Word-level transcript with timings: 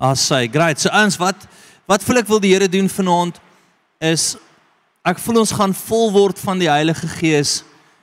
As 0.00 0.22
sy, 0.24 0.46
great. 0.48 0.80
So 0.80 0.88
ons 0.96 1.18
wat 1.20 1.44
wat 1.90 2.04
voel 2.06 2.22
ek 2.22 2.28
wil 2.30 2.38
die 2.40 2.54
Here 2.54 2.68
doen 2.70 2.86
vanaand 2.88 3.36
is 4.00 4.36
ek 5.04 5.18
voel 5.20 5.42
ons 5.42 5.52
gaan 5.52 5.74
vol 5.74 6.08
word 6.14 6.38
van 6.40 6.60
die 6.62 6.70
Heilige 6.70 7.08
Gees 7.18 7.58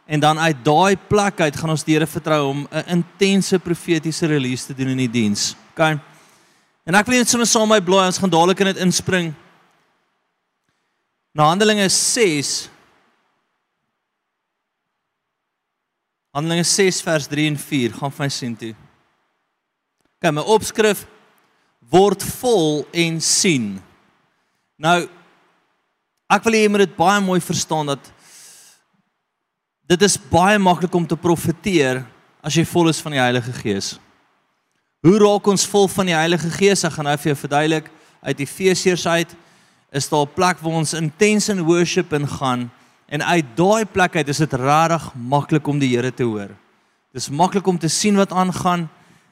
en 0.06 0.22
dan 0.22 0.38
uit 0.38 0.60
daai 0.66 1.00
plek 1.10 1.42
uit 1.42 1.58
gaan 1.58 1.74
ons 1.74 1.86
die 1.88 1.96
Here 1.96 2.06
vertrou 2.06 2.52
om 2.52 2.68
'n 2.70 3.00
intense 3.00 3.58
profetiese 3.60 4.28
release 4.28 4.68
te 4.68 4.76
doen 4.78 4.94
in 4.94 5.02
die 5.08 5.10
diens. 5.10 5.56
OK. 5.74 5.98
En 6.86 6.96
ek 6.96 7.08
wil 7.08 7.18
net 7.18 7.30
sommer 7.30 7.48
saam 7.48 7.68
my 7.68 7.82
blaai, 7.82 8.06
ons 8.06 8.18
gaan 8.18 8.30
dadelik 8.30 8.60
in 8.60 8.74
dit 8.74 8.78
inspring. 8.78 9.34
Na 11.34 11.50
Handelinge 11.50 11.90
6 11.90 12.70
Handelinge 16.32 16.64
6 16.64 17.02
vers 17.02 17.28
3 17.28 17.48
en 17.48 17.58
4 17.58 17.94
gaan 17.94 18.12
vir 18.12 18.24
my 18.24 18.30
sien 18.30 18.56
toe. 18.56 18.76
Kyk, 20.22 20.34
my 20.34 20.42
opskrif 20.46 21.08
word 21.92 22.24
vol 22.42 22.86
en 22.92 23.22
sien. 23.24 23.78
Nou 24.78 25.08
ek 26.28 26.44
wil 26.44 26.58
hê 26.58 26.66
jy 26.66 26.72
moet 26.72 26.84
dit 26.84 26.98
baie 26.98 27.22
mooi 27.24 27.40
verstaan 27.40 27.94
dat 27.94 28.12
dit 29.88 30.02
is 30.04 30.18
baie 30.30 30.60
maklik 30.60 30.94
om 30.96 31.08
te 31.08 31.16
profeteer 31.16 32.04
as 32.44 32.58
jy 32.60 32.66
vol 32.68 32.92
is 32.92 33.00
van 33.04 33.16
die 33.16 33.24
Heilige 33.24 33.54
Gees. 33.62 33.96
Hoe 35.06 35.16
raak 35.22 35.48
ons 35.48 35.68
vol 35.70 35.88
van 35.88 36.10
die 36.10 36.18
Heilige 36.18 36.50
Gees? 36.52 36.84
Ek 36.84 36.98
gaan 36.98 37.08
nou 37.08 37.16
vir 37.16 37.32
jou 37.32 37.40
verduidelik 37.46 37.88
uit 38.28 38.44
Efesiërs 38.44 39.08
uit 39.08 39.36
is 39.96 40.10
daar 40.10 40.28
'n 40.28 40.34
plek 40.36 40.60
waar 40.60 40.84
ons 40.84 40.94
intens 40.94 41.50
in 41.50 41.64
worship 41.64 42.14
ingaan 42.14 42.70
en 43.08 43.24
uit 43.24 43.46
daai 43.56 43.86
plek 43.86 44.16
uit 44.16 44.28
is 44.28 44.38
dit 44.38 44.54
regtig 44.54 45.14
maklik 45.16 45.68
om 45.68 45.80
die 45.80 45.96
Here 45.96 46.12
te 46.12 46.24
hoor. 46.24 46.50
Dis 47.14 47.30
maklik 47.30 47.68
om 47.68 47.80
te 47.80 47.88
sien 47.88 48.16
wat 48.16 48.32
aangaan 48.32 48.90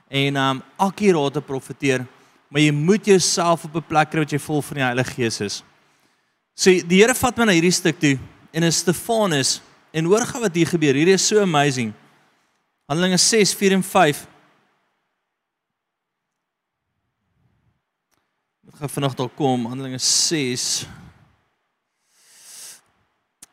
en 0.07 0.35
um 0.35 0.63
akkuraat 0.77 1.33
te 1.33 1.41
profeteer, 1.41 2.05
maar 2.55 2.63
jy 2.63 2.71
moet 2.71 3.03
jouself 3.03 3.65
op 3.67 3.75
'n 3.75 3.83
plek 3.83 4.09
kry 4.09 4.21
wat 4.23 4.31
jy 4.31 4.39
vol 4.39 4.61
van 4.61 4.77
die 4.77 4.83
Heilige 4.83 5.11
Gees 5.11 5.39
is. 5.41 5.63
So 6.55 6.71
die 6.71 7.01
Here 7.01 7.13
vat 7.13 7.37
my 7.37 7.43
na 7.43 7.51
hierdie 7.51 7.71
stuk 7.71 7.99
toe 7.99 8.17
en 8.53 8.63
is 8.63 8.77
Stefanus 8.77 9.61
en 9.91 10.05
hoor 10.05 10.25
gou 10.25 10.39
wat 10.39 10.55
hier 10.55 10.67
gebeur. 10.67 10.95
Hierdie 10.95 11.13
is 11.13 11.27
so 11.27 11.41
amazing. 11.41 11.93
Handelinge 12.87 13.17
6:4 13.17 13.73
en 13.73 13.83
5. 13.83 14.27
Ek 18.67 18.75
gaan 18.79 18.89
vanaand 18.89 19.17
daar 19.17 19.29
kom, 19.35 19.65
Handelinge 19.65 19.99
6. 19.99 20.85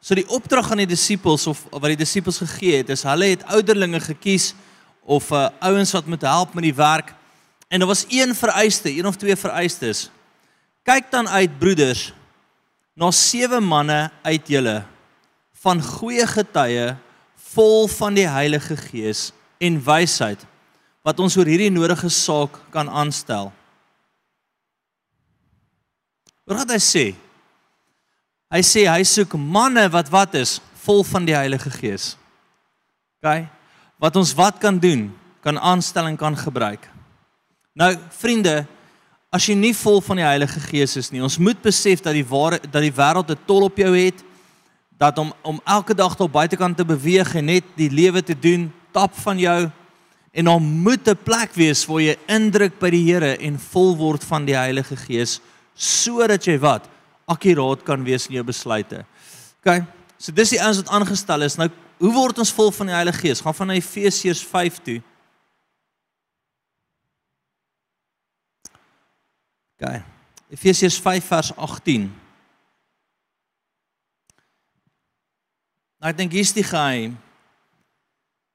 So 0.01 0.15
die 0.15 0.29
opdrag 0.29 0.71
aan 0.71 0.77
die 0.77 0.87
disippels 0.87 1.47
of 1.47 1.67
wat 1.71 1.91
die 1.91 1.97
disippels 1.97 2.39
gegee 2.39 2.77
het, 2.77 2.89
is 2.89 3.03
hulle 3.03 3.25
het 3.25 3.43
ouderlinge 3.45 4.01
gekies 4.01 4.55
of 5.03 5.31
uh, 5.31 5.49
ouens 5.59 5.93
wat 5.93 6.07
moet 6.07 6.23
help 6.23 6.55
met 6.55 6.63
die 6.63 6.75
werk. 6.75 7.15
En 7.73 7.79
daar 7.79 7.89
was 7.89 8.05
een 8.09 8.35
vereiste, 8.35 8.91
een 8.93 9.07
of 9.07 9.17
twee 9.17 9.37
vereistes. 9.37 10.11
Kyk 10.85 11.11
dan 11.11 11.29
uit 11.29 11.59
broeders 11.59 12.13
na 12.93 13.09
sewe 13.11 13.61
manne 13.65 14.11
uit 14.23 14.49
julle 14.49 14.83
van 15.63 15.81
goeie 15.81 16.27
getuie 16.29 16.91
vol 17.55 17.89
van 17.89 18.19
die 18.19 18.29
Heilige 18.29 18.77
Gees 18.77 19.31
en 19.57 19.81
wysheid 19.81 20.45
wat 21.01 21.25
ons 21.25 21.39
oor 21.41 21.49
hierdie 21.49 21.73
nodige 21.73 22.13
saak 22.13 22.61
kan 22.75 22.93
aanstel. 22.93 23.49
Wat 26.45 26.61
gaan 26.61 26.77
hy 26.77 26.81
sê? 26.83 27.09
Hy 28.53 28.63
sê 28.69 28.85
hy 28.91 29.01
soek 29.09 29.33
manne 29.41 29.89
wat 29.97 30.13
wat 30.13 30.37
is 30.37 30.59
vol 30.85 31.01
van 31.09 31.25
die 31.25 31.39
Heilige 31.41 31.73
Gees. 31.73 32.13
OK? 33.23 33.47
Wat 33.97 34.21
ons 34.21 34.37
wat 34.37 34.61
kan 34.61 34.77
doen, 34.77 35.09
kan 35.41 35.57
aanstelling 35.57 36.21
kan 36.21 36.37
gebruik. 36.37 36.92
Nou 37.73 37.95
vriende, 38.19 38.67
as 39.33 39.47
jy 39.49 39.55
nie 39.57 39.73
vol 39.73 40.03
van 40.05 40.19
die 40.21 40.27
Heilige 40.27 40.61
Gees 40.61 40.93
is 41.01 41.09
nie, 41.09 41.23
ons 41.25 41.39
moet 41.41 41.57
besef 41.65 42.03
dat 42.05 42.13
die 42.13 42.27
ware 42.29 42.59
dat 42.67 42.83
die 42.85 42.93
wêreld 42.93 43.31
'n 43.33 43.47
tol 43.47 43.65
op 43.65 43.77
jou 43.77 43.93
het 43.97 44.21
dat 44.99 45.19
om 45.19 45.33
om 45.43 45.61
elke 45.65 45.95
dag 45.95 46.15
tot 46.17 46.33
buitekant 46.33 46.77
te 46.77 46.85
beweeg 46.85 47.35
en 47.35 47.45
net 47.45 47.65
die 47.77 47.89
lewe 47.89 48.23
te 48.23 48.39
doen, 48.39 48.73
tap 48.93 49.15
van 49.15 49.39
jou 49.39 49.71
en 50.33 50.45
dan 50.45 50.63
moet 50.63 51.09
'n 51.09 51.17
plek 51.25 51.55
wees 51.55 51.87
waar 51.87 52.01
jy 52.01 52.17
indruk 52.29 52.79
by 52.79 52.91
die 52.91 53.05
Here 53.13 53.39
en 53.39 53.59
vol 53.59 53.97
word 53.97 54.25
van 54.25 54.45
die 54.45 54.57
Heilige 54.57 54.97
Gees 54.97 55.41
sodat 55.75 56.45
jy 56.45 56.59
wat 56.59 56.89
akkuraat 57.27 57.83
kan 57.85 58.05
wees 58.05 58.27
in 58.27 58.35
jou 58.35 58.45
besluite. 58.45 59.05
OK. 59.65 59.83
So 60.19 60.33
dis 60.33 60.51
die 60.51 60.61
ouens 60.61 60.77
wat 60.77 60.89
aangestel 60.89 61.43
is. 61.43 61.57
Nou, 61.57 61.71
hoe 61.99 62.13
word 62.13 62.39
ons 62.39 62.53
vol 62.53 62.71
van 62.71 62.87
die 62.87 62.95
Heilige 62.95 63.19
Gees? 63.19 63.41
Gaan 63.41 63.55
van 63.55 63.71
Efesiërs 63.71 64.45
5 64.45 64.79
toe. 64.83 65.03
OK. 69.83 70.03
Efesiërs 70.53 71.01
5 71.01 71.25
vers 71.27 71.51
18. 71.57 72.07
Nou 75.99 76.11
ek 76.11 76.19
dink 76.19 76.35
hier's 76.35 76.53
die 76.55 76.67
geheim. 76.67 77.17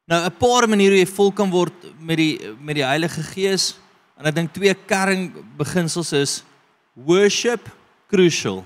Nou 0.07 0.23
'n 0.23 0.37
paar 0.39 0.69
maniere 0.69 0.95
hoe 0.95 1.03
jy 1.03 1.09
vol 1.11 1.31
kan 1.31 1.49
word 1.49 1.73
met 1.99 2.17
die 2.17 2.39
met 2.59 2.75
die 2.75 2.85
Heilige 2.85 3.23
Gees. 3.23 3.75
En 4.17 4.25
ek 4.25 4.35
dink 4.35 4.53
twee 4.53 4.73
kern 4.73 5.33
beginsels 5.57 6.13
is 6.13 6.43
worship 6.93 7.67
crucial. 8.07 8.65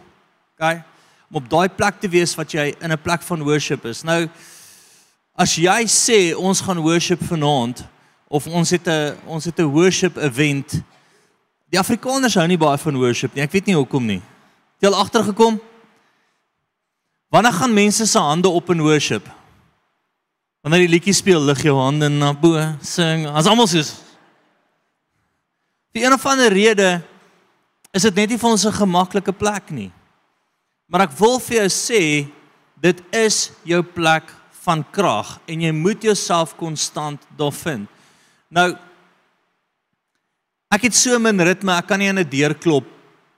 OK? 0.53 0.83
Om 1.29 1.35
op 1.41 1.49
daai 1.49 1.69
plek 1.69 1.99
te 1.99 2.09
wees 2.09 2.35
wat 2.35 2.51
jy 2.51 2.75
in 2.79 2.91
'n 2.91 3.01
plek 3.01 3.22
van 3.22 3.43
worship 3.43 3.85
is. 3.85 4.03
Nou 4.03 4.29
as 5.33 5.55
jy 5.55 5.85
sê 5.88 6.35
ons 6.35 6.61
gaan 6.61 6.79
worship 6.79 7.23
vanaand 7.23 7.88
of 8.28 8.47
ons 8.47 8.69
het 8.69 8.88
'n 8.88 9.17
ons 9.25 9.45
het 9.45 9.59
'n 9.59 9.72
worship 9.72 10.17
event. 10.17 10.83
Die 11.71 11.79
Afrikaners 11.79 12.35
hou 12.35 12.45
nie 12.51 12.59
baie 12.59 12.77
van 12.77 12.97
worship 12.99 13.35
nie. 13.35 13.45
Ek 13.45 13.53
weet 13.53 13.69
nie 13.69 13.77
hoekom 13.77 14.03
nie. 14.03 14.19
Het 14.75 14.87
jy 14.87 14.91
al 14.91 14.99
agtergekom? 15.05 15.59
Wanneer 17.31 17.55
gaan 17.55 17.73
mense 17.73 18.05
se 18.05 18.19
hande 18.19 18.51
op 18.51 18.73
in 18.73 18.83
worship? 18.83 19.29
Wanneer 20.61 20.83
die 20.83 20.91
liedjie 20.91 21.15
speel, 21.15 21.39
lig 21.47 21.63
jou 21.63 21.77
hande 21.79 22.09
na 22.11 22.33
bo, 22.35 22.59
sing. 22.83 23.23
As 23.31 23.47
almal 23.47 23.69
sê 23.71 23.85
Die 25.91 26.05
een 26.05 26.13
of 26.15 26.25
ander 26.25 26.53
rede 26.53 27.01
is 27.91 28.05
dit 28.07 28.15
net 28.15 28.29
nie 28.31 28.37
vir 28.39 28.49
ons 28.49 28.65
'n 28.65 28.71
gemaklike 28.71 29.33
plek 29.35 29.71
nie. 29.71 29.91
Maar 30.87 31.01
ek 31.01 31.17
wil 31.19 31.39
vir 31.39 31.57
jou 31.57 31.69
sê 31.69 32.31
dit 32.79 33.01
is 33.11 33.51
jou 33.63 33.81
plek 33.83 34.23
van 34.63 34.85
krag 34.91 35.39
en 35.47 35.61
jy 35.61 35.71
moet 35.71 36.01
jouself 36.03 36.55
konstant 36.55 37.19
daar 37.37 37.51
vind. 37.51 37.89
Nou 38.49 38.77
ek 40.71 40.87
het 40.87 40.95
so 40.95 41.19
min 41.19 41.43
ritme, 41.43 41.75
ek 41.77 41.87
kan 41.87 41.99
nie 41.99 42.09
aan 42.09 42.19
'n 42.19 42.29
deur 42.29 42.53
klop 42.55 42.85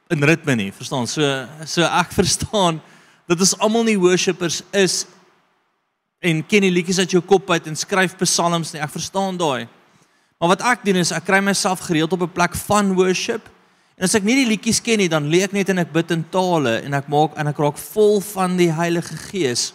in 0.10 0.24
ritme 0.24 0.56
nie, 0.56 0.72
verstaan? 0.72 1.08
So 1.08 1.22
so 1.66 1.82
ek 1.84 2.12
verstaan 2.22 2.82
dat 3.28 3.40
ons 3.40 3.58
almal 3.60 3.84
nie 3.84 3.98
worshippers 3.98 4.62
is 4.72 5.06
en 6.22 6.44
ken 6.46 6.62
die 6.62 6.72
liedjies 6.72 7.00
uit 7.00 7.12
jou 7.12 7.22
kop 7.22 7.50
uit 7.50 7.68
en 7.68 7.76
skryf 7.76 8.16
psalms 8.18 8.74
nie. 8.74 8.82
Ek 8.82 8.92
verstaan 8.92 9.38
daai. 9.38 9.68
Maar 10.40 10.50
wat 10.50 10.62
ek 10.62 10.86
doen 10.86 10.96
is 10.96 11.12
ek 11.12 11.26
kry 11.26 11.40
myself 11.40 11.80
gereeld 11.80 12.14
op 12.14 12.22
'n 12.22 12.32
plek 12.34 12.56
van 12.56 12.94
worship 12.96 13.50
En 13.98 14.08
as 14.08 14.16
ek 14.18 14.26
nie 14.26 14.40
die 14.42 14.50
liedjies 14.50 14.82
ken 14.84 15.00
nie, 15.04 15.10
dan 15.12 15.30
lê 15.30 15.44
ek 15.46 15.54
net 15.54 15.70
en 15.70 15.84
ek 15.84 15.94
bid 15.94 16.10
in 16.16 16.24
tale 16.34 16.80
en 16.86 16.98
ek 16.98 17.10
maak 17.14 17.38
en 17.38 17.52
ek 17.52 17.60
raak 17.62 17.78
vol 17.94 18.18
van 18.34 18.58
die 18.58 18.72
Heilige 18.74 19.18
Gees. 19.30 19.70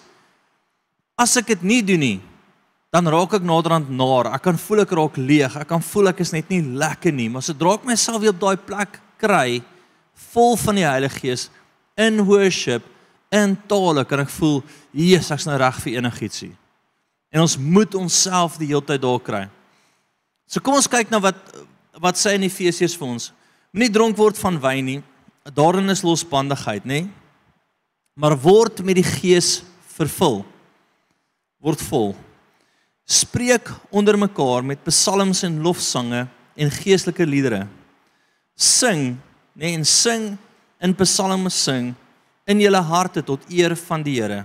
As 1.19 1.37
ek 1.39 1.53
dit 1.55 1.63
nie 1.67 1.83
doen 1.87 2.03
nie, 2.03 2.19
dan 2.95 3.09
raak 3.13 3.35
ek 3.37 3.45
naderhand 3.45 3.91
naar. 3.93 4.31
Ek 4.33 4.45
kan 4.47 4.59
voel 4.61 4.85
ek 4.85 4.95
raak 4.97 5.19
leeg. 5.21 5.57
Ek 5.61 5.69
kan 5.69 5.83
voel 5.85 6.11
ek 6.13 6.23
is 6.25 6.33
net 6.33 6.49
nie 6.53 6.63
lekker 6.63 7.13
nie, 7.13 7.29
maar 7.33 7.45
sodra 7.45 7.75
ek 7.77 7.89
myself 7.89 8.23
weer 8.23 8.33
op 8.33 8.41
daai 8.41 8.57
plek 8.57 9.01
kry, 9.21 9.61
vol 10.33 10.57
van 10.61 10.79
die 10.79 10.87
Heilige 10.87 11.21
Gees 11.21 11.49
in 11.99 12.23
worship, 12.25 12.85
in 13.35 13.57
tale, 13.69 14.05
kan 14.09 14.23
ek 14.23 14.31
voel, 14.33 14.63
Jesus, 14.95 15.33
ek's 15.35 15.47
nou 15.49 15.57
reg 15.61 15.81
vir 15.83 15.99
enigiets 15.99 16.45
hier. 16.47 16.55
En 17.35 17.43
ons 17.45 17.59
moet 17.61 17.97
onsself 17.99 18.57
die 18.61 18.71
hele 18.71 18.85
tyd 18.87 19.03
daar 19.03 19.21
kry. 19.21 19.43
So 20.49 20.65
kom 20.65 20.79
ons 20.79 20.89
kyk 20.89 21.11
na 21.13 21.21
wat 21.21 21.41
wat 21.99 22.15
sê 22.15 22.37
in 22.39 22.47
Efesiërs 22.47 22.95
vir 22.95 23.09
ons. 23.11 23.25
Moenie 23.75 23.91
dronk 23.91 24.15
word 24.17 24.39
van 24.39 24.55
wyn 24.63 24.87
nie. 24.87 25.01
Daarin 25.51 25.91
is 25.91 26.05
losbandigheid, 26.07 26.87
nê? 26.87 27.01
Maar 28.15 28.37
word 28.39 28.85
met 28.87 29.01
die 29.01 29.07
Gees 29.07 29.65
vervul. 29.97 30.45
Word 31.59 31.83
vol. 31.91 32.13
Spreek 33.09 33.71
onder 33.91 34.19
mekaar 34.21 34.65
met 34.65 34.85
psalms 34.85 35.41
en 35.43 35.63
lofsange 35.65 36.27
en 36.55 36.71
geestelike 36.71 37.25
liedere. 37.27 37.63
Sing, 38.53 39.17
nê, 39.57 39.73
en 39.73 39.85
sing 39.85 40.35
in 40.85 40.95
psalms 40.99 41.57
sing 41.65 41.95
in 42.49 42.61
julle 42.61 42.83
harte 42.85 43.23
tot 43.25 43.47
eer 43.49 43.73
van 43.89 44.05
die 44.05 44.19
Here. 44.21 44.43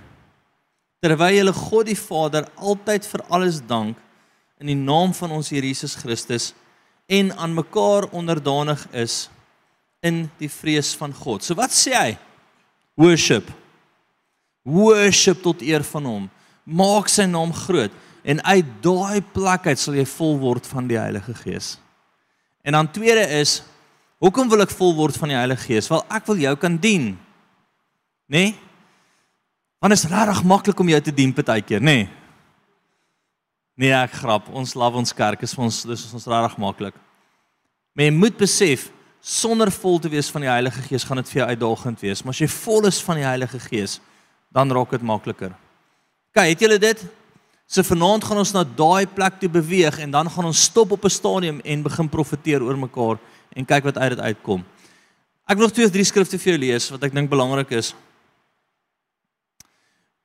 Terwyl 1.04 1.36
julle 1.36 1.54
God 1.57 1.89
die 1.89 2.00
Vader 2.00 2.48
altyd 2.56 3.04
vir 3.10 3.25
alles 3.27 3.60
dank 3.68 4.00
in 4.63 4.71
die 4.71 4.80
naam 4.80 5.12
van 5.18 5.36
ons 5.36 5.51
Here 5.51 5.68
Jesus 5.68 5.98
Christus 6.00 6.54
en 7.12 7.33
aan 7.36 7.56
mekaar 7.57 8.07
onderdanig 8.15 8.86
is 8.95 9.25
in 10.04 10.30
die 10.39 10.51
vrees 10.51 10.94
van 10.95 11.12
God. 11.12 11.44
So 11.44 11.60
wat 11.60 11.75
sê 11.75 11.92
hy? 11.98 12.15
Worship. 12.95 13.51
Worship 14.63 15.44
tot 15.44 15.63
eer 15.65 15.83
van 15.92 16.07
hom. 16.07 16.31
Maak 16.63 17.12
sy 17.12 17.27
naam 17.27 17.51
groot 17.65 17.92
en 18.23 18.43
uit 18.43 18.73
daai 18.83 19.21
plek 19.35 19.67
uit 19.67 19.79
sal 19.79 19.97
jy 19.99 20.05
vol 20.15 20.37
word 20.39 20.67
van 20.67 20.87
die 20.87 20.99
Heilige 20.99 21.35
Gees. 21.43 21.77
En 22.63 22.77
dan 22.77 22.91
tweede 22.91 23.27
is 23.39 23.61
Hoekom 24.23 24.47
wil 24.47 24.63
ek 24.63 24.71
vol 24.71 24.93
word 24.95 25.17
van 25.19 25.33
die 25.33 25.35
Heilige 25.35 25.65
Gees? 25.67 25.89
Wel, 25.91 25.99
ek 26.15 26.29
wil 26.29 26.37
jou 26.39 26.53
kan 26.55 26.77
dien. 26.79 27.09
Nê? 28.31 28.43
Nee? 28.45 28.53
Want 29.83 29.91
dit 29.91 29.99
is 29.99 30.07
regtig 30.07 30.45
maklik 30.47 30.79
om 30.79 30.87
jou 30.87 30.99
te 31.03 31.11
dien 31.11 31.33
partykeer, 31.35 31.83
nê? 31.83 31.95
Nee? 32.05 32.11
nee, 33.83 33.91
ek 33.91 34.13
grap. 34.21 34.47
Ons 34.55 34.77
love 34.79 35.01
ons 35.01 35.11
kerk 35.17 35.43
is 35.43 35.51
vir 35.57 35.65
ons 35.65 35.81
dis 35.89 36.05
is 36.07 36.15
ons 36.15 36.27
regtig 36.31 36.55
maklik. 36.63 36.95
Maar 37.91 38.07
jy 38.07 38.13
moet 38.15 38.37
besef 38.39 38.85
sonder 39.19 39.71
vol 39.75 39.99
te 39.99 40.11
wees 40.13 40.29
van 40.31 40.45
die 40.45 40.51
Heilige 40.53 40.85
Gees 40.85 41.03
gaan 41.07 41.19
dit 41.19 41.33
vir 41.33 41.41
jou 41.41 41.49
uitdagend 41.49 42.05
wees, 42.05 42.23
maar 42.23 42.35
as 42.35 42.41
jy 42.45 42.49
vol 42.53 42.87
is 42.87 43.01
van 43.03 43.19
die 43.19 43.27
Heilige 43.27 43.59
Gees, 43.65 43.97
dan 44.55 44.71
raak 44.71 44.95
dit 44.95 45.03
makliker. 45.03 45.51
Kyk, 46.31 46.53
het 46.53 46.63
julle 46.63 46.79
dit? 46.79 47.03
So 47.65 47.83
vanaand 47.83 48.24
gaan 48.24 48.38
ons 48.38 48.54
na 48.54 48.63
daai 48.63 49.07
plek 49.07 49.39
toe 49.39 49.50
beweeg 49.50 50.00
en 50.04 50.12
dan 50.12 50.30
gaan 50.30 50.45
ons 50.45 50.63
stop 50.63 50.92
op 50.92 51.06
'n 51.06 51.10
stadium 51.10 51.60
en 51.63 51.83
begin 51.83 52.10
profeteer 52.10 52.62
oor 52.62 52.77
mekaar 52.77 53.18
en 53.56 53.65
kyk 53.65 53.83
wat 53.83 53.98
uit 53.98 54.10
dit 54.10 54.19
uitkom. 54.19 54.65
Ek 55.48 55.57
wil 55.57 55.68
nog 55.68 55.74
twee 55.75 55.86
of 55.86 55.92
drie 55.92 56.06
skrifte 56.06 56.39
vir 56.39 56.54
jou 56.54 56.60
lees 56.60 56.89
wat 56.89 57.04
ek 57.04 57.13
dink 57.13 57.30
belangrik 57.30 57.71
is. 57.71 57.94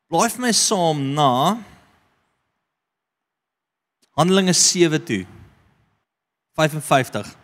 Blaai 0.08 0.31
vir 0.31 0.40
my 0.40 0.52
saam 0.52 1.14
na 1.14 1.58
Handelinge 4.17 4.52
7 4.52 5.05
toe. 5.05 5.26
55. 6.56 7.37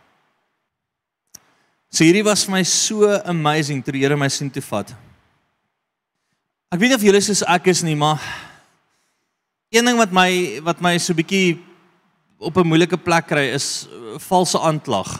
So 1.94 2.02
hierdie 2.02 2.24
was 2.26 2.42
vir 2.44 2.56
my 2.56 2.62
so 2.66 3.06
amazing 3.30 3.82
toe 3.84 3.92
die 3.94 4.00
Here 4.02 4.16
my 4.18 4.26
sien 4.32 4.50
toe 4.50 4.62
vat. 4.62 4.90
Ek 6.74 6.80
weet 6.80 6.90
nie 6.90 6.96
of 6.98 7.04
julle 7.06 7.20
soos 7.22 7.44
ek 7.46 7.68
is 7.70 7.84
nie, 7.86 7.94
maar 7.94 8.18
een 9.74 9.84
ding 9.84 9.98
wat 9.98 10.12
my 10.14 10.60
wat 10.62 10.80
my 10.80 10.94
so 11.02 11.14
bietjie 11.14 11.58
op 12.38 12.56
'n 12.56 12.66
moeilike 12.66 12.96
plek 12.96 13.26
kry 13.26 13.50
is 13.54 13.88
valse 14.28 14.58
aanklag. 14.60 15.18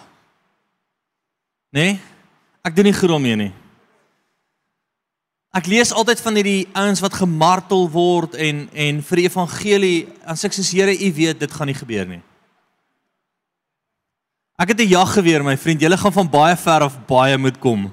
Nê? 1.75 1.81
Nee? 1.81 2.01
Ek 2.63 2.77
doen 2.77 2.85
nie 2.85 2.95
goed 2.95 3.09
daarmee 3.09 3.37
nie. 3.37 3.53
Ek 5.55 5.67
lees 5.67 5.93
altyd 5.93 6.21
van 6.21 6.35
hierdie 6.35 6.69
ouens 6.73 7.01
wat 7.01 7.15
gemartel 7.15 7.85
word 7.91 8.35
en 8.35 8.65
en 8.73 9.03
vir 9.03 9.21
die 9.21 9.27
evangelie, 9.29 9.99
ek 10.27 10.55
sê 10.55 10.63
Here, 10.71 10.95
U 10.95 11.13
weet 11.13 11.39
dit 11.41 11.53
gaan 11.53 11.67
nie 11.67 11.79
gebeur 11.79 12.07
nie. 12.07 12.23
Ek 14.59 14.69
het 14.69 14.81
'n 14.81 14.89
jaggeweer, 14.89 15.45
my 15.45 15.57
vriend. 15.57 15.81
Julle 15.81 15.97
gaan 15.97 16.13
van 16.13 16.31
baie 16.31 16.57
ver 16.57 16.81
af 16.81 17.07
baie 17.07 17.39
moet 17.39 17.59
kom. 17.59 17.93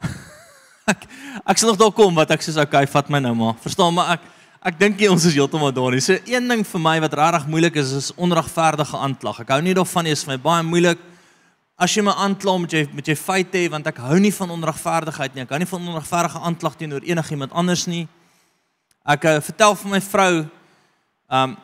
ek 0.92 1.06
ek 1.46 1.58
sal 1.58 1.68
nog 1.68 1.78
daar 1.78 1.92
kom 1.92 2.14
wat 2.14 2.30
ek 2.30 2.42
sê 2.42 2.60
okay, 2.60 2.86
vat 2.86 3.08
my 3.08 3.18
nou 3.18 3.34
maar. 3.34 3.54
Verstaan 3.60 3.94
maar 3.94 4.18
ek 4.18 4.20
ek 4.62 4.78
dink 4.78 5.00
nie 5.00 5.08
ons 5.10 5.24
is 5.26 5.34
heeltemal 5.34 5.72
daar 5.74 5.94
nie. 5.94 6.02
So 6.02 6.14
een 6.28 6.46
ding 6.48 6.62
vir 6.66 6.82
my 6.82 6.94
wat 7.02 7.14
regtig 7.18 7.48
moeilik 7.50 7.78
is 7.82 7.90
is 7.98 8.10
onregverdige 8.14 8.98
aanklag. 8.98 9.40
Ek 9.42 9.50
hou 9.56 9.60
nie 9.64 9.74
daarvan 9.74 10.06
nie, 10.06 10.14
is 10.14 10.22
vir 10.22 10.36
my 10.36 10.42
baie 10.42 10.66
moeilik. 10.66 11.00
As 11.82 11.94
jy 11.96 12.04
my 12.06 12.14
aankla 12.14 12.54
met 12.62 12.76
jy 12.76 12.82
met 12.94 13.08
jy 13.10 13.16
feite 13.18 13.58
hê 13.58 13.70
want 13.72 13.88
ek 13.90 13.98
hou 14.04 14.18
nie 14.22 14.30
van 14.34 14.52
onregverdigheid 14.54 15.34
nie. 15.34 15.42
Ek 15.42 15.54
hou 15.54 15.58
nie 15.58 15.70
van 15.70 15.88
onregverdige 15.94 16.42
aanklag 16.46 16.76
teenoor 16.78 17.02
enigiemand 17.08 17.56
anders 17.58 17.88
nie. 17.90 18.04
Ek 19.02 19.26
uh, 19.26 19.40
vertel 19.42 19.74
vir 19.80 19.94
my 19.96 20.00
vrou 20.12 20.32
um 21.32 21.56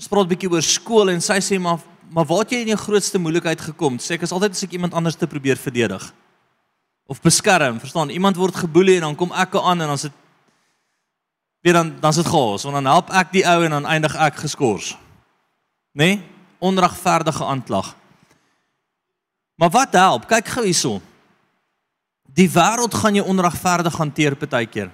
ons 0.00 0.08
praat 0.08 0.24
'n 0.24 0.32
bietjie 0.32 0.50
oor 0.50 0.64
skool 0.64 1.10
en 1.12 1.20
sy 1.20 1.38
sê 1.44 1.60
maar 1.60 1.78
maar 2.10 2.26
waar 2.26 2.42
het 2.42 2.50
jy 2.50 2.62
in 2.64 2.72
jou 2.74 2.80
grootste 2.80 3.18
moeilikheid 3.18 3.60
gekom? 3.60 3.98
Sê 4.02 4.18
ek 4.18 4.26
is 4.26 4.32
altyd 4.32 4.56
as 4.56 4.64
ek 4.64 4.72
iemand 4.74 4.94
anders 4.94 5.14
te 5.14 5.26
probeer 5.26 5.56
verdedig 5.56 6.02
of 7.06 7.20
beskerm, 7.22 7.78
verstaan? 7.78 8.10
Iemand 8.10 8.36
word 8.36 8.54
geboelie 8.54 8.96
en 8.96 9.02
dan 9.02 9.14
kom 9.14 9.30
ek 9.30 9.54
aan 9.54 9.82
en 9.82 9.94
dan 9.94 9.98
sit 9.98 10.12
weer 11.60 11.72
dan 11.72 11.94
dan 12.00 12.12
sit 12.12 12.26
chaos, 12.26 12.62
want 12.62 12.74
dan 12.74 12.86
help 12.86 13.10
ek 13.10 13.32
die 13.32 13.44
ou 13.46 13.64
en 13.64 13.70
dan 13.70 13.86
eindig 13.86 14.16
ek 14.16 14.40
geskort. 14.44 14.96
Né? 15.92 16.04
Nee? 16.04 16.22
Onregverdige 16.60 17.44
aanklag. 17.44 17.96
Maar 19.56 19.70
wat 19.70 19.92
help? 19.92 20.26
Kyk 20.28 20.48
gou 20.48 20.64
hierson. 20.64 21.00
Die 22.24 22.48
wêreld 22.52 22.94
gaan 22.94 23.16
jou 23.16 23.26
onregverdig 23.26 23.96
hanteer 23.96 24.36
partykeer. 24.36 24.90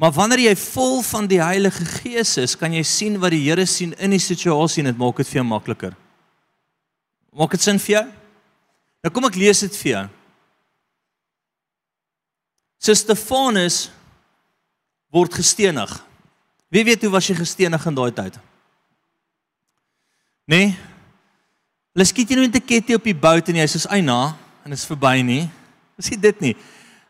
Maar 0.00 0.14
wanneer 0.16 0.40
jy 0.46 0.54
vol 0.56 1.02
van 1.04 1.26
die 1.28 1.42
Heilige 1.42 1.84
Gees 1.84 2.36
is, 2.40 2.56
kan 2.56 2.72
jy 2.72 2.80
sien 2.88 3.18
wat 3.20 3.34
die 3.34 3.42
Here 3.44 3.66
sien 3.68 3.92
in 4.00 4.14
die 4.14 4.22
situasie 4.22 4.80
en 4.80 4.88
dit 4.88 4.98
maak 4.98 5.18
dit 5.20 5.28
vir 5.28 5.42
jou 5.42 5.44
makliker. 5.44 5.96
Maak 7.36 7.52
dit 7.52 7.62
sin 7.62 7.78
vir 7.78 7.98
jou? 7.98 8.06
Nou 9.04 9.12
kom 9.12 9.28
ek 9.28 9.36
lees 9.36 9.60
dit 9.66 9.76
vir 9.82 9.90
jou. 9.90 10.06
So 12.80 12.96
Stefanus 12.96 13.90
word 15.10 15.34
gestenig. 15.34 15.90
Wie 16.70 16.84
weet 16.86 17.02
hoe 17.02 17.10
was 17.10 17.26
jy 17.26 17.34
gestenig 17.34 17.86
in 17.86 17.94
daai 17.94 18.12
tyd? 18.14 18.38
Nee. 20.50 20.74
Hulle 21.94 22.06
skiet 22.06 22.30
jy 22.30 22.38
nou 22.38 22.46
net 22.46 22.56
'n 22.56 22.66
ketty 22.66 22.94
op 22.94 23.04
die 23.04 23.14
bout 23.14 23.48
en 23.48 23.56
jy 23.56 23.66
sê 23.66 23.86
eina 23.90 24.36
en 24.64 24.70
dit 24.70 24.78
is 24.78 24.86
verby 24.86 25.22
nie. 25.22 25.50
Dis 25.96 26.10
nie 26.10 26.20
dit 26.20 26.40
nie. 26.40 26.56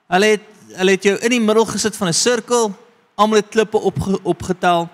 Hulle 0.08 0.26
het 0.26 0.47
hulle 0.76 0.91
het 0.91 1.02
jou 1.02 1.17
in 1.19 1.31
die 1.31 1.41
middel 1.41 1.67
gesit 1.67 1.97
van 1.97 2.08
'n 2.08 2.12
sirkel, 2.12 2.73
almal 3.17 3.43
het 3.43 3.50
klippe 3.50 3.79
op 3.79 3.97
opgetel. 4.23 4.88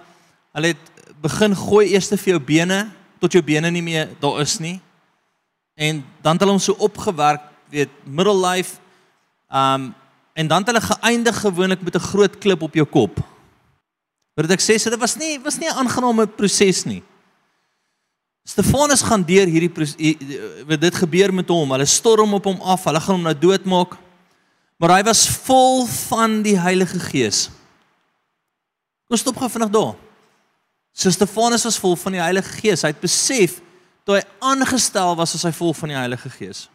Hulle 0.53 0.67
het 0.67 0.83
begin 1.21 1.55
gooi 1.57 1.93
eers 1.93 2.09
vir 2.09 2.33
jou 2.35 2.41
bene 2.41 2.91
tot 3.21 3.33
jou 3.33 3.43
bene 3.43 3.71
nie 3.71 3.83
meer 3.83 4.09
daar 4.21 4.41
is 4.41 4.59
nie. 4.59 4.81
En 5.75 6.05
dan 6.23 6.33
het 6.33 6.41
hulle 6.41 6.53
hom 6.53 6.61
so 6.61 6.73
opgewerk, 6.73 7.43
weet, 7.69 7.91
middle 8.05 8.37
life. 8.47 8.79
Um 9.51 9.95
en 10.37 10.49
dan 10.49 10.65
het 10.65 10.69
hulle 10.69 10.85
geëindig 10.85 11.41
gewoonlik 11.41 11.83
met 11.83 11.97
'n 11.97 12.09
groot 12.13 12.39
klip 12.39 12.63
op 12.63 12.75
jou 12.75 12.87
kop. 12.87 13.19
Wat 14.35 14.51
ek 14.51 14.61
sê, 14.61 14.77
so 14.77 14.91
dit 14.91 15.01
was 15.01 15.17
nie 15.17 15.41
was 15.41 15.59
nie 15.59 15.69
'n 15.69 15.79
aangename 15.81 16.27
proses 16.27 16.85
nie. 16.85 17.03
Stefanus 18.45 19.03
gaan 19.03 19.25
deur 19.25 19.47
hierdie 19.47 19.73
wat 20.67 20.81
dit 20.81 20.95
gebeur 20.95 21.35
met 21.35 21.49
hom. 21.49 21.71
Hulle 21.71 21.87
storm 21.87 22.35
op 22.35 22.45
hom 22.45 22.61
af. 22.61 22.85
Hulle 22.85 23.01
gaan 23.01 23.15
hom 23.15 23.23
nou 23.23 23.35
doodmaak. 23.35 23.97
Maar 24.77 24.91
hy 24.91 25.03
was 25.03 25.29
vol 25.29 25.87
van 25.87 26.43
die 26.43 26.59
Heilige 26.59 27.01
Gees. 27.01 27.51
Kom 29.09 29.17
stop 29.17 29.37
gou 29.37 29.51
vinnig 29.51 29.71
daar. 29.71 29.95
So 30.93 31.11
Stefanus 31.11 31.65
was 31.65 31.79
vol 31.79 31.97
van 31.97 32.13
die 32.13 32.21
Heilige 32.21 32.61
Gees. 32.61 32.83
Hy 32.83 32.89
het 32.89 33.01
besef 33.01 33.61
toe 34.05 34.15
hy 34.15 34.23
aangestel 34.39 35.17
was 35.17 35.35
as 35.35 35.43
hy 35.43 35.53
vol 35.53 35.75
van 35.75 35.89
die 35.89 35.99
Heilige 35.99 36.31
Gees. 36.31 36.69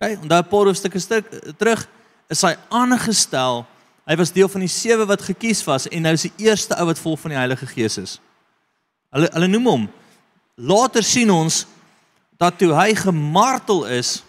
OK, 0.00 0.22
onthou 0.22 0.40
'n 0.40 0.48
paar 0.48 0.66
hoofstukke 0.66 0.98
stuk 0.98 1.28
terug 1.58 1.88
is 2.32 2.42
hy 2.46 2.54
aangestel. 2.72 3.62
Hy 4.08 4.16
was 4.18 4.32
deel 4.34 4.50
van 4.50 4.64
die 4.64 4.72
sewe 4.72 5.06
wat 5.06 5.22
gekies 5.22 5.62
was 5.68 5.86
en 5.92 6.06
nou 6.06 6.14
is 6.16 6.26
die 6.26 6.48
eerste 6.48 6.76
ou 6.80 6.88
wat 6.88 7.00
vol 7.02 7.18
van 7.20 7.34
die 7.34 7.38
Heilige 7.38 7.68
Gees 7.70 7.98
is. 8.00 8.16
Hulle 9.12 9.28
hulle 9.34 9.50
noem 9.52 9.68
hom. 9.70 9.84
Later 10.56 11.04
sien 11.06 11.30
ons 11.32 11.62
dat 12.40 12.58
toe 12.58 12.72
hy 12.74 12.90
gemartel 12.98 13.84
is, 13.94 14.22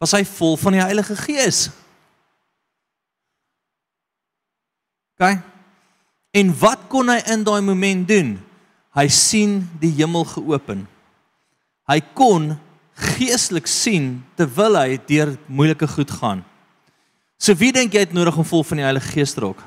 was 0.00 0.14
hy 0.16 0.22
vol 0.28 0.56
van 0.60 0.76
die 0.76 0.84
Heilige 0.84 1.16
Gees. 1.18 1.66
OK. 5.16 5.36
En 6.36 6.52
wat 6.60 6.88
kon 6.92 7.08
hy 7.08 7.20
in 7.32 7.44
daai 7.44 7.60
oomblik 7.60 8.04
doen? 8.08 8.34
Hy 8.96 9.06
sien 9.12 9.60
die 9.80 9.92
hemel 9.98 10.24
geopen. 10.28 10.84
Hy 11.88 12.00
kon 12.16 12.54
geestelik 13.16 13.68
sien 13.68 14.22
terwyl 14.36 14.78
hy 14.80 14.96
deur 15.08 15.34
moeilike 15.46 15.88
goed 15.88 16.12
gaan. 16.20 16.44
So 17.38 17.54
wie 17.58 17.72
dink 17.72 17.94
jy 17.94 18.06
het 18.06 18.14
nodig 18.16 18.36
om 18.36 18.46
vol 18.48 18.64
van 18.64 18.80
die 18.80 18.86
Heilige 18.86 19.12
Gees 19.12 19.34
te 19.36 19.42
raak? 19.44 19.60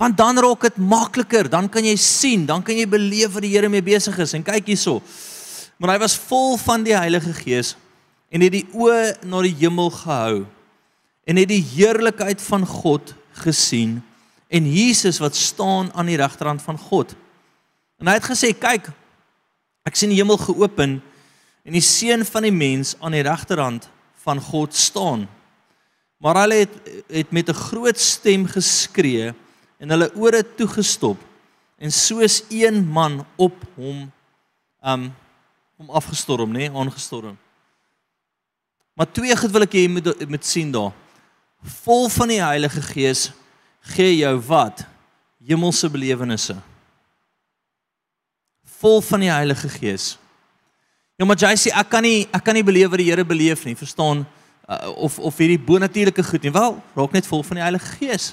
Want 0.00 0.16
dan 0.18 0.38
raak 0.40 0.66
dit 0.66 0.80
makliker, 0.82 1.48
dan 1.48 1.68
kan 1.70 1.84
jy 1.86 1.94
sien, 2.00 2.46
dan 2.46 2.64
kan 2.64 2.76
jy 2.76 2.88
beleef 2.90 3.32
wat 3.34 3.44
die 3.44 3.52
Here 3.52 3.70
mee 3.70 3.84
besig 3.84 4.18
is 4.20 4.34
en 4.34 4.44
kyk 4.44 4.72
hierso. 4.72 5.00
Maar 5.78 5.94
hy 5.94 6.02
was 6.02 6.18
vol 6.18 6.56
van 6.60 6.84
die 6.84 6.96
Heilige 6.96 7.32
Gees 7.36 7.74
en 8.32 8.44
het 8.44 8.54
die 8.54 8.66
oë 8.72 9.24
na 9.28 9.42
die 9.44 9.54
hemel 9.60 9.92
gehou 9.94 10.44
en 11.28 11.38
het 11.38 11.50
die 11.50 11.62
heerlikheid 11.74 12.40
van 12.42 12.64
God 12.66 13.14
gesien 13.44 14.00
en 14.52 14.68
Jesus 14.68 15.20
wat 15.22 15.36
staan 15.38 15.90
aan 15.96 16.10
die 16.10 16.18
regterhand 16.20 16.62
van 16.64 16.78
God. 16.78 17.14
En 18.00 18.10
hy 18.10 18.16
het 18.18 18.26
gesê, 18.26 18.50
kyk, 18.52 18.90
ek 19.86 19.96
sien 19.96 20.12
die 20.12 20.18
hemel 20.20 20.40
geopen 20.40 20.98
en 21.62 21.76
die 21.76 21.84
seun 21.84 22.24
van 22.26 22.46
die 22.46 22.54
mens 22.54 22.96
aan 23.00 23.14
die 23.14 23.24
regterhand 23.24 23.88
van 24.24 24.42
God 24.42 24.74
staan. 24.76 25.28
Maar 26.22 26.44
hulle 26.44 26.62
het 26.62 26.74
het 27.10 27.30
met 27.30 27.48
'n 27.48 27.62
groot 27.68 27.98
stem 27.98 28.46
geskree 28.46 29.34
en 29.78 29.90
hulle 29.90 30.14
ore 30.14 30.54
toegestop 30.54 31.18
en 31.78 31.92
soos 31.92 32.44
een 32.48 32.86
man 32.86 33.26
op 33.36 33.64
hom 33.74 34.12
um 34.86 35.14
hom 35.76 35.90
afgestorm 35.90 36.50
nê 36.52 36.68
nee, 36.68 36.70
aangestorm. 36.70 37.38
Maar 38.94 39.12
twee 39.12 39.36
goed 39.36 39.50
wil 39.50 39.62
ek 39.66 39.72
hê 39.74 39.82
jy 39.82 39.88
moet 39.90 40.28
moet 40.28 40.44
sien 40.46 40.70
daar. 40.72 40.92
Vol 41.82 42.08
van 42.08 42.28
die 42.28 42.42
Heilige 42.42 42.82
Gees 42.82 43.32
gee 43.80 44.16
jou 44.16 44.36
wat? 44.46 44.84
Hemelse 45.42 45.90
belewennisse. 45.90 46.56
Vol 48.78 49.00
van 49.00 49.20
die 49.20 49.30
Heilige 49.30 49.68
Gees. 49.68 50.18
Ja 51.18 51.26
maar 51.26 51.38
jy 51.38 51.56
sê 51.56 51.74
ek 51.74 51.88
kan 51.90 52.02
nie 52.02 52.28
ek 52.30 52.44
kan 52.44 52.54
nie 52.54 52.66
beleef 52.66 52.90
wat 52.90 52.98
die 52.98 53.10
Here 53.10 53.24
beleef 53.24 53.64
nie, 53.64 53.74
verstaan? 53.76 54.26
Uh, 54.68 54.88
of 54.96 55.18
of 55.18 55.38
hierdie 55.38 55.60
bonatuurlike 55.60 56.24
goed 56.24 56.42
nie. 56.42 56.52
Wel, 56.54 56.78
raak 56.96 57.12
net 57.12 57.28
vol 57.28 57.44
van 57.46 57.60
die 57.60 57.64
Heilige 57.64 57.96
Gees. 57.98 58.32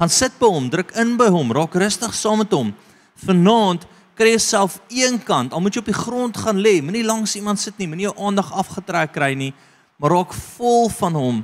Gaan 0.00 0.12
sit 0.12 0.36
by 0.40 0.48
hom, 0.48 0.68
druk 0.72 0.94
in 1.00 1.16
by 1.20 1.28
hom, 1.32 1.52
raak 1.52 1.74
rustig 1.76 2.14
saam 2.16 2.40
met 2.40 2.52
hom. 2.56 2.72
Vanaand 3.20 3.86
kry 4.16 4.34
jouself 4.34 4.78
eenkant, 4.92 5.52
al 5.52 5.62
moet 5.64 5.76
jy 5.76 5.80
op 5.80 5.88
die 5.88 5.96
grond 5.96 6.36
gaan 6.36 6.60
lê, 6.60 6.78
moenie 6.84 7.04
langs 7.06 7.36
iemand 7.40 7.60
sit 7.60 7.78
nie, 7.80 7.88
moenie 7.88 8.06
jou 8.08 8.14
aandag 8.20 8.50
afgetrek 8.52 9.14
kry 9.14 9.32
nie, 9.36 9.54
maar 10.00 10.12
raak 10.12 10.34
vol 10.56 10.90
van 10.92 11.16
hom 11.16 11.38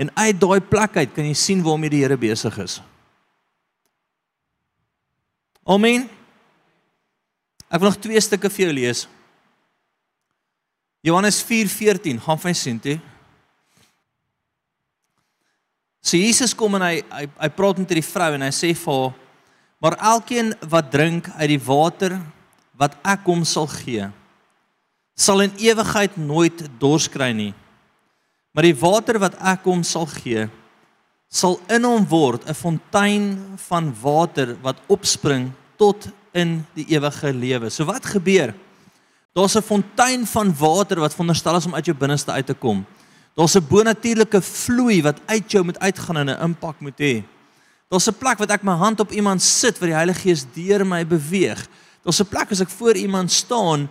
en 0.00 0.12
uit 0.14 0.38
daai 0.40 0.60
plek 0.62 0.96
uit 0.96 1.14
kan 1.14 1.26
jy 1.26 1.34
sien 1.36 1.62
waarmee 1.66 1.90
die 1.92 2.02
Here 2.04 2.16
besig 2.18 2.54
is. 2.62 2.78
Amen. 5.66 6.06
Ek 7.70 7.82
wil 7.82 7.90
nog 7.90 7.98
twee 8.02 8.20
stukke 8.22 8.50
vir 8.50 8.64
jou 8.66 8.74
lees. 8.74 9.04
Johannes 11.00 11.40
4:14, 11.40 12.20
gaan 12.20 12.38
vir 12.38 12.50
my 12.50 12.52
sien 12.52 12.80
toe. 12.80 12.98
So 16.04 16.16
Jesus 16.16 16.52
kom 16.56 16.76
en 16.76 16.84
hy 16.84 17.00
hy, 17.08 17.24
hy 17.40 17.48
praat 17.56 17.80
met 17.80 17.88
hierdie 17.92 18.04
vrou 18.04 18.34
en 18.36 18.44
hy 18.44 18.52
sê 18.52 18.74
vir 18.76 18.92
haar: 18.92 19.14
"Maar 19.80 19.96
elkeen 20.12 20.52
wat 20.68 20.90
drink 20.92 21.28
uit 21.36 21.48
die 21.48 21.64
water 21.64 22.20
wat 22.76 22.96
ek 23.04 23.24
hom 23.24 23.44
sal 23.44 23.66
gee, 23.66 24.10
sal 25.16 25.40
in 25.40 25.56
ewigheid 25.56 26.16
nooit 26.16 26.68
dors 26.80 27.08
kry 27.08 27.32
nie. 27.32 27.54
Maar 28.52 28.64
die 28.68 28.76
water 28.76 29.18
wat 29.18 29.36
ek 29.40 29.64
hom 29.64 29.82
sal 29.84 30.06
gee, 30.06 30.48
sal 31.28 31.60
in 31.68 31.84
hom 31.84 32.04
word 32.04 32.44
'n 32.44 32.54
fontein 32.54 33.56
van 33.56 33.94
water 34.02 34.56
wat 34.62 34.76
opspring 34.88 35.52
tot 35.78 36.08
in 36.34 36.66
die 36.74 36.84
ewige 36.92 37.32
lewe." 37.32 37.70
So 37.70 37.84
wat 37.84 38.04
gebeur? 38.04 38.52
Daar's 39.32 39.54
'n 39.54 39.62
fontein 39.62 40.26
van 40.26 40.56
water 40.56 40.98
wat 40.98 41.10
veronderstel 41.10 41.56
is 41.56 41.66
om 41.66 41.74
uit 41.74 41.84
jou 41.84 41.96
binneste 41.96 42.30
uit 42.30 42.46
te 42.46 42.54
kom. 42.54 42.86
Daar's 43.34 43.54
'n 43.54 43.66
bonatuurlike 43.68 44.42
vloei 44.42 45.02
wat 45.02 45.20
uit 45.26 45.50
jou 45.50 45.64
moet 45.64 45.78
uitgaan 45.78 46.16
en 46.16 46.28
'n 46.28 46.42
impak 46.42 46.80
moet 46.80 46.98
hê. 46.98 47.22
Daar's 47.88 48.06
'n 48.08 48.18
plek 48.18 48.38
wat 48.38 48.50
ek 48.50 48.62
my 48.62 48.72
hand 48.72 49.00
op 49.00 49.10
iemand 49.10 49.42
sit 49.42 49.78
waar 49.78 49.88
die 49.88 49.96
Heilige 49.96 50.20
Gees 50.20 50.44
deur 50.52 50.86
my 50.86 51.06
beweeg. 51.06 51.68
Daar's 52.02 52.20
'n 52.20 52.28
plek 52.28 52.50
as 52.50 52.60
ek 52.60 52.70
voor 52.70 52.94
iemand 52.94 53.32
staan, 53.32 53.80
nê, 53.80 53.88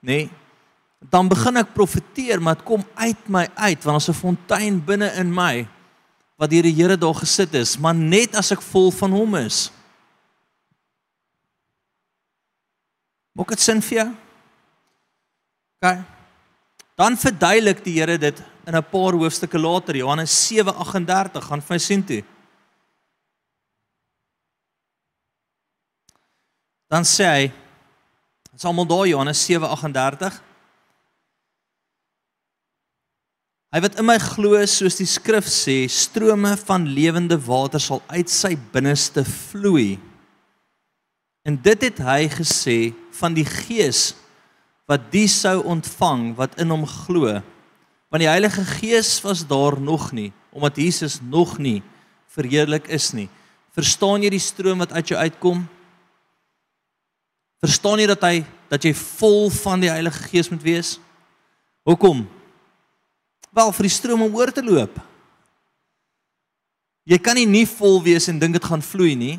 nee, 0.00 0.30
dan 1.10 1.28
begin 1.28 1.56
ek 1.56 1.72
profeteer, 1.72 2.42
maar 2.42 2.54
dit 2.54 2.64
kom 2.64 2.84
uit 2.94 3.28
my 3.28 3.48
uit 3.54 3.84
want 3.84 3.98
daar's 3.98 4.08
'n 4.08 4.20
fontein 4.20 4.84
binne 4.84 5.12
in 5.12 5.34
my 5.34 5.68
wat 6.36 6.50
deur 6.50 6.62
die 6.62 6.74
Here 6.74 6.98
daar 6.98 7.14
gesit 7.14 7.54
is, 7.54 7.78
maar 7.78 7.94
net 7.94 8.36
as 8.36 8.50
ek 8.50 8.62
vol 8.62 8.90
van 8.90 9.12
hom 9.12 9.34
is. 9.34 9.70
Maak 13.32 13.48
dit 13.48 13.60
sin 13.60 13.82
vir 13.82 13.98
jou? 13.98 14.23
OK. 15.84 15.98
Dan 16.96 17.16
verduidelik 17.18 17.82
die 17.84 17.98
Here 17.98 18.16
dit 18.18 18.38
in 18.64 18.76
'n 18.76 18.88
paar 18.90 19.12
hoofstukke 19.12 19.58
later, 19.58 19.96
Johannes 19.96 20.46
7:38, 20.46 21.44
gaan 21.44 21.62
vir 21.62 21.80
sien 21.80 22.04
toe. 22.04 22.24
Dan 26.88 27.02
sê 27.04 27.24
hy, 27.24 27.52
dit 28.50 28.54
is 28.54 28.64
almal 28.64 28.86
daar 28.86 29.06
Johannes 29.06 29.44
7:38. 29.44 30.42
Hy 33.72 33.80
wat 33.80 33.98
in 33.98 34.06
my 34.06 34.18
glo, 34.18 34.66
soos 34.66 34.96
die 34.96 35.06
skrif 35.06 35.44
sê, 35.44 35.88
strome 35.88 36.56
van 36.56 36.86
lewende 36.86 37.46
water 37.46 37.80
sal 37.80 38.02
uit 38.06 38.30
sy 38.30 38.56
binneste 38.72 39.24
vloei. 39.24 39.98
En 41.42 41.62
dit 41.62 41.82
het 41.82 41.98
hy 41.98 42.28
gesê 42.28 42.94
van 43.10 43.34
die 43.34 43.44
Gees 43.44 44.14
wat 44.90 45.10
die 45.12 45.28
sou 45.30 45.60
ontvang 45.64 46.32
wat 46.38 46.58
in 46.60 46.72
hom 46.72 46.84
glo. 46.88 47.40
Want 48.12 48.22
die 48.22 48.30
Heilige 48.30 48.64
Gees 48.78 49.16
was 49.24 49.46
daar 49.46 49.80
nog 49.80 50.12
nie 50.12 50.32
omdat 50.54 50.76
Jesus 50.78 51.18
nog 51.18 51.58
nie 51.58 51.82
verheerlik 52.30 52.86
is 52.86 53.10
nie. 53.10 53.26
Verstaan 53.74 54.22
jy 54.22 54.30
die 54.30 54.42
stroom 54.42 54.78
wat 54.78 54.92
uit 54.94 55.10
jou 55.10 55.18
uitkom? 55.18 55.64
Verstaan 57.58 57.98
jy 57.98 58.06
dat 58.06 58.22
hy 58.22 58.36
dat 58.70 58.86
jy 58.86 58.92
vol 58.94 59.50
van 59.50 59.82
die 59.82 59.90
Heilige 59.90 60.28
Gees 60.30 60.50
moet 60.52 60.62
wees? 60.62 60.92
Hoekom? 61.82 62.22
Wel 63.54 63.74
vir 63.74 63.88
die 63.88 63.94
stroom 63.96 64.22
om 64.28 64.38
oor 64.38 64.52
te 64.54 64.62
loop. 64.62 64.94
Jy 67.04 67.18
kan 67.18 67.36
nie 67.36 67.50
nie 67.50 67.66
vol 67.68 67.98
wees 68.04 68.30
en 68.30 68.38
dink 68.38 68.54
dit 68.56 68.70
gaan 68.70 68.82
vloei 68.82 69.12
nie. 69.18 69.36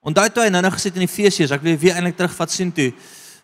Onthou 0.00 0.28
toe 0.32 0.46
hy 0.46 0.52
nou-nou 0.54 0.72
gesit 0.72 0.96
in 0.96 1.04
Efesiërs, 1.04 1.52
ek 1.52 1.64
wil 1.66 1.76
weer 1.76 1.98
eintlik 1.98 2.16
terugvat 2.16 2.54
sien 2.54 2.70
toe. 2.72 2.88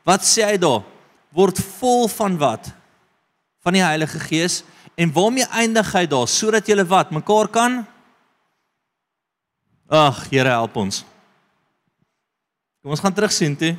Wat 0.06 0.24
sê 0.24 0.46
hy 0.46 0.54
daar? 0.60 0.86
Word 1.36 1.60
vol 1.78 2.08
van 2.08 2.38
wat? 2.40 2.70
Van 3.64 3.76
die 3.76 3.84
Heilige 3.84 4.20
Gees 4.24 4.62
en 4.96 5.12
waarmee 5.12 5.44
eindig 5.52 5.92
hy 5.92 6.06
daar 6.08 6.28
sodat 6.30 6.68
julle 6.68 6.86
wat 6.88 7.12
mekaar 7.12 7.50
kan 7.52 7.84
Ag, 9.86 10.24
Here 10.32 10.50
help 10.50 10.74
ons. 10.82 11.04
Kom 12.82 12.90
ons 12.90 13.02
gaan 13.02 13.14
terug 13.14 13.30
sien 13.30 13.54
toe. 13.54 13.76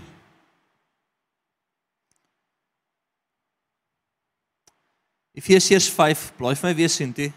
Efesiërs 5.35 5.89
5, 5.91 6.23
blaai 6.39 6.55
vir 6.55 6.69
my 6.69 6.73
weer 6.79 6.89
sien 6.89 7.11
toe, 7.13 7.27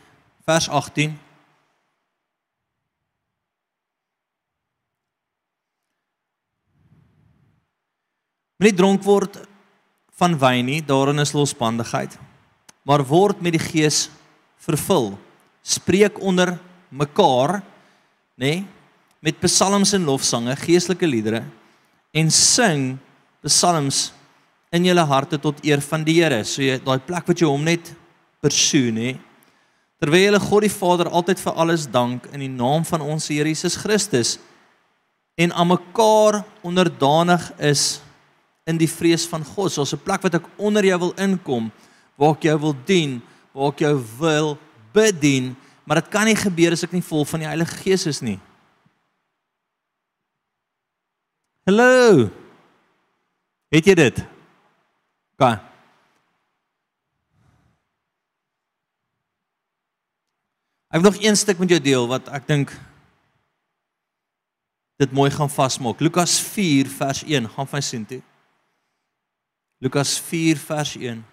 vers 0.46 0.70
18. 0.70 1.18
Moenie 8.60 8.76
dronk 8.78 9.02
word 9.02 9.42
van 10.20 10.36
wyn 10.38 10.68
nie, 10.68 10.80
daarin 10.84 11.22
is 11.22 11.32
losbandigheid. 11.32 12.16
Maar 12.84 13.04
word 13.08 13.40
met 13.40 13.56
die 13.56 13.62
Gees 13.62 14.08
vervul. 14.60 15.14
Spreek 15.64 16.20
onder 16.20 16.58
mekaar, 16.90 17.60
nê, 18.40 18.60
nee, 18.60 18.66
met 19.20 19.36
psalms 19.44 19.92
en 19.92 20.06
lofsange, 20.08 20.54
geestelike 20.62 21.04
liedere 21.04 21.42
en 22.16 22.30
sing 22.32 22.94
psalms 23.44 24.10
in 24.72 24.86
julle 24.88 25.04
harte 25.06 25.38
tot 25.38 25.60
eer 25.66 25.82
van 25.84 26.04
die 26.06 26.16
Here. 26.22 26.40
So 26.44 26.64
jy 26.64 26.78
daai 26.82 27.02
plek 27.04 27.28
wat 27.28 27.42
jy 27.42 27.48
hom 27.48 27.66
net 27.66 27.92
persoon, 28.40 28.96
nê. 28.96 29.10
Terwyl 30.00 30.30
julle 30.30 30.40
God 30.40 30.64
die 30.64 30.72
Vader 30.72 31.10
altyd 31.12 31.42
vir 31.42 31.58
alles 31.60 31.84
dank 31.90 32.30
in 32.32 32.40
die 32.46 32.52
naam 32.52 32.86
van 32.88 33.04
ons 33.04 33.28
Here 33.28 33.48
Jesus 33.48 33.76
Christus 33.76 34.38
en 35.40 35.52
aan 35.52 35.70
mekaar 35.70 36.40
onderdanig 36.66 37.44
is 37.70 38.00
in 38.70 38.78
die 38.80 38.90
vrees 38.90 39.26
van 39.28 39.44
God. 39.44 39.72
So 39.72 39.82
'n 39.82 40.04
plek 40.04 40.22
wat 40.22 40.34
ek 40.34 40.46
onder 40.56 40.84
jou 40.84 40.98
wil 40.98 41.14
inkom, 41.16 41.70
waar 42.16 42.36
ek 42.36 42.42
jou 42.42 42.58
wil 42.60 42.76
dien, 42.84 43.22
waar 43.52 43.72
ek 43.72 43.78
jou 43.78 43.96
wil 44.18 44.58
bedien, 44.92 45.56
maar 45.84 46.00
dit 46.00 46.10
kan 46.10 46.24
nie 46.24 46.36
gebeur 46.36 46.72
as 46.72 46.84
ek 46.84 46.92
nie 46.92 47.02
vol 47.02 47.24
van 47.24 47.40
die 47.40 47.48
Heilige 47.48 47.76
Gees 47.82 48.06
is 48.06 48.20
nie. 48.20 48.38
Hallo. 51.66 52.30
Het 53.70 53.86
jy 53.86 53.94
dit? 53.94 54.22
Gaan. 55.38 55.60
Ek 60.90 60.98
het 60.98 61.06
nog 61.06 61.20
een 61.22 61.36
stuk 61.36 61.58
met 61.58 61.70
jou 61.70 61.80
deel 61.80 62.08
wat 62.10 62.28
ek 62.34 62.48
dink 62.50 62.72
dit 64.98 65.12
mooi 65.14 65.30
gaan 65.30 65.50
vasmaak. 65.50 66.00
Lukas 66.02 66.40
4 66.42 66.90
vers 66.90 67.22
1 67.24 67.46
gaan 67.48 67.68
van 67.70 67.82
sien 67.82 68.06
toe. 68.06 68.18
Lukas 69.80 70.18
4 70.20 70.58
vers 70.60 70.92
1. 70.96 71.25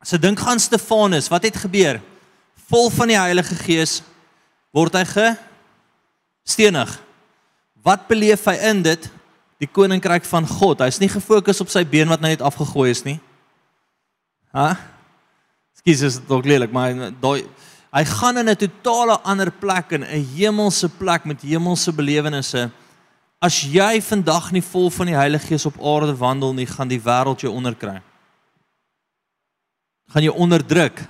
As 0.00 0.10
jy 0.10 0.18
dink 0.18 0.40
aan 0.40 0.58
Stefanus, 0.58 1.28
wat 1.30 1.44
het 1.44 1.60
gebeur? 1.60 2.00
Vol 2.72 2.88
van 2.90 3.12
die 3.12 3.18
Heilige 3.20 3.54
Gees 3.60 4.00
word 4.72 4.96
hy 4.96 5.04
gestenig. 5.04 6.94
Wat 7.84 8.08
beleef 8.08 8.48
hy 8.48 8.56
in 8.70 8.80
dit? 8.86 9.10
Die 9.60 9.68
koninkryk 9.68 10.24
van 10.26 10.48
God. 10.48 10.80
Hy's 10.80 10.98
nie 11.02 11.12
gefokus 11.12 11.60
op 11.60 11.70
sy 11.70 11.84
been 11.86 12.10
wat 12.10 12.24
nou 12.24 12.32
net 12.32 12.42
afgegooi 12.42 12.88
is 12.90 13.04
nie. 13.04 13.18
Ha? 14.56 14.72
Skus, 15.82 16.02
is 16.08 16.18
dalk 16.24 16.48
lelik, 16.48 16.72
maar 16.72 16.96
daai 17.20 17.44
Hy 17.92 18.04
gaan 18.08 18.38
in 18.38 18.48
'n 18.48 18.56
totale 18.56 19.20
ander 19.20 19.50
plek 19.50 19.90
in 19.92 20.02
'n 20.02 20.26
hemelse 20.36 20.88
plek 20.88 21.24
met 21.24 21.42
hemelse 21.42 21.92
belewennisse. 21.92 22.70
As 23.38 23.60
jy 23.60 24.00
vandag 24.00 24.52
nie 24.52 24.62
vol 24.62 24.90
van 24.90 25.06
die 25.06 25.14
Heilige 25.14 25.46
Gees 25.46 25.66
op 25.66 25.76
aarde 25.82 26.16
wandel 26.16 26.54
nie, 26.54 26.66
gaan 26.66 26.88
die 26.88 27.00
wêreld 27.00 27.40
jou 27.40 27.52
onderkry. 27.52 28.00
Gaan 30.08 30.22
jou 30.22 30.34
onderdruk. 30.36 31.02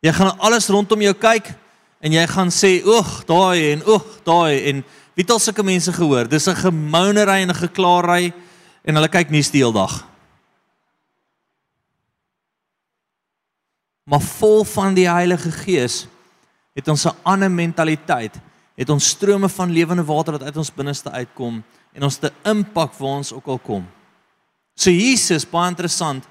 Jy 0.00 0.12
gaan 0.12 0.38
alles 0.38 0.68
rondom 0.68 1.00
jou 1.00 1.14
kyk 1.14 1.54
en 2.00 2.12
jy 2.12 2.26
gaan 2.26 2.50
sê, 2.50 2.86
"Oeg, 2.86 3.24
daai 3.24 3.72
en 3.72 3.88
oeg, 3.88 4.22
daai 4.24 4.68
en 4.68 4.84
wie 5.14 5.24
het 5.24 5.30
al 5.30 5.38
sulke 5.38 5.62
mense 5.62 5.92
gehoor? 5.92 6.28
Dis 6.28 6.46
'n 6.46 6.54
gemounery 6.54 7.42
en 7.42 7.50
'n 7.50 7.54
geklaarry 7.54 8.32
en 8.84 8.94
hulle 8.94 9.08
kyk 9.08 9.30
nuus 9.30 9.50
die 9.50 9.60
hele 9.60 9.72
dag." 9.72 10.09
Maar 14.10 14.22
vol 14.24 14.64
van 14.66 14.94
die 14.96 15.06
Heilige 15.06 15.52
Gees 15.54 16.06
het 16.74 16.88
ons 16.88 17.06
'n 17.06 17.16
ander 17.22 17.50
mentaliteit 17.50 18.34
het 18.74 18.90
ons 18.90 19.08
strome 19.08 19.48
van 19.48 19.70
lewende 19.70 20.04
water 20.04 20.32
wat 20.32 20.42
uit 20.42 20.56
ons 20.56 20.74
binneste 20.74 21.10
uitkom 21.10 21.62
en 21.92 22.02
ons 22.02 22.16
te 22.16 22.32
impak 22.42 22.92
waar 22.98 23.16
ons 23.22 23.32
ook 23.32 23.46
al 23.46 23.58
kom. 23.58 23.86
So 24.74 24.90
Jesus 24.90 25.44
baie 25.44 25.68
interessant 25.68 26.24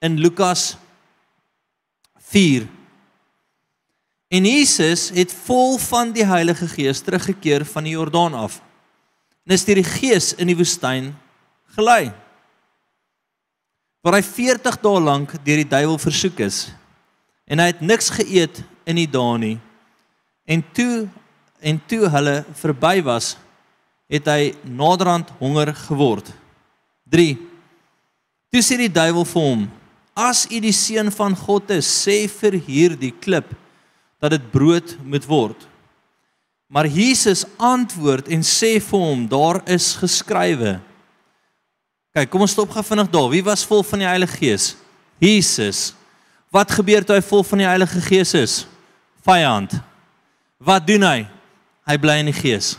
in 0.00 0.18
Lukas 0.18 0.76
4 2.18 2.68
En 4.28 4.44
Jesus 4.44 5.08
het 5.16 5.32
vol 5.32 5.78
van 5.80 6.12
die 6.12 6.24
Heilige 6.28 6.68
Gees 6.68 7.00
teruggekeer 7.00 7.64
van 7.64 7.86
die 7.88 7.94
Jordaan 7.96 8.34
af. 8.34 8.60
En 9.48 9.54
is 9.56 9.64
deur 9.64 9.80
die 9.80 9.88
Gees 9.88 10.34
in 10.36 10.50
die 10.50 10.56
woestyn 10.56 11.14
gelei. 11.78 12.12
Waar 14.04 14.18
hy 14.18 14.22
40 14.22 14.76
dae 14.84 15.00
lank 15.00 15.32
deur 15.32 15.62
die 15.62 15.68
duiwel 15.68 15.96
versoek 15.98 16.44
is. 16.44 16.66
En 17.48 17.62
hy 17.62 17.70
het 17.72 17.80
niks 17.80 18.10
geëet 18.12 18.60
in 18.88 19.00
die 19.00 19.08
dae 19.08 19.38
nie. 19.40 19.56
En 20.48 20.64
toe 20.76 21.08
en 21.58 21.80
toe 21.90 22.06
hulle 22.06 22.44
verby 22.54 23.00
was, 23.02 23.32
het 24.06 24.28
hy 24.30 24.52
naderhand 24.62 25.32
honger 25.40 25.72
geword. 25.88 26.28
3. 27.10 27.34
Toe 28.52 28.62
sê 28.64 28.78
die 28.78 28.92
duiwel 28.92 29.26
vir 29.26 29.42
hom: 29.42 29.64
"As 30.14 30.46
u 30.46 30.60
die 30.60 30.72
seun 30.72 31.10
van 31.12 31.34
God 31.36 31.70
is, 31.74 31.88
sê 31.88 32.28
vir 32.28 32.60
hierdie 32.68 33.12
klip 33.12 33.50
dat 34.20 34.30
dit 34.36 34.50
brood 34.52 34.96
moet 35.02 35.26
word." 35.26 35.66
Maar 36.68 36.86
Jesus 36.86 37.44
antwoord 37.56 38.28
en 38.28 38.44
sê 38.44 38.78
vir 38.80 39.00
hom: 39.00 39.26
"Daar 39.28 39.62
is 39.66 39.96
geskrywe." 39.96 40.80
Kyk, 42.14 42.30
kom 42.30 42.40
ons 42.40 42.52
stop 42.52 42.70
gou 42.70 42.82
vinnig 42.82 43.10
daar. 43.10 43.28
Wie 43.28 43.44
was 43.44 43.64
vol 43.64 43.82
van 43.82 43.98
die 43.98 44.08
Heilige 44.08 44.36
Gees? 44.36 44.76
Jesus. 45.18 45.97
Wat 46.52 46.72
gebeur 46.72 47.04
toe 47.04 47.18
hy 47.18 47.24
vol 47.24 47.44
van 47.44 47.60
die 47.60 47.68
Heilige 47.68 48.00
Gees 48.00 48.32
is? 48.36 48.54
Vyand. 49.26 49.74
Wat 50.58 50.86
doen 50.88 51.04
hy? 51.04 51.18
Hy 51.88 51.96
bly 52.00 52.18
in 52.22 52.30
die 52.30 52.36
Gees. 52.36 52.76